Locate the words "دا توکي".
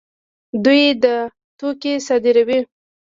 1.03-1.93